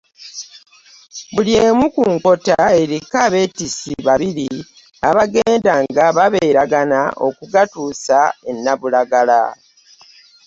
Buli 1.33 1.53
emu 1.65 1.85
ku 1.95 2.03
nkota 2.13 2.57
eriko 2.81 3.15
abeetissi 3.25 3.91
babiri 4.07 4.47
abaagendanga 5.07 6.05
babeeragana 6.17 6.99
okugatuusa 7.27 8.19
e 8.49 8.51
Nabulagala. 8.63 9.41